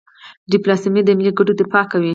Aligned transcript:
ډيپلوماسي 0.51 0.89
د 1.05 1.09
ملي 1.19 1.31
ګټو 1.37 1.53
دفاع 1.59 1.83
کوي. 1.91 2.09